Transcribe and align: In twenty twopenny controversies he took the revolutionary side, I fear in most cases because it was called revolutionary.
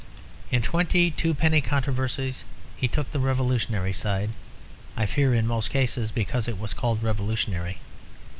In 0.49 0.63
twenty 0.63 1.11
twopenny 1.11 1.61
controversies 1.61 2.43
he 2.75 2.87
took 2.87 3.11
the 3.11 3.19
revolutionary 3.19 3.93
side, 3.93 4.31
I 4.97 5.05
fear 5.05 5.35
in 5.35 5.45
most 5.45 5.69
cases 5.69 6.09
because 6.09 6.47
it 6.47 6.57
was 6.57 6.73
called 6.73 7.03
revolutionary. 7.03 7.77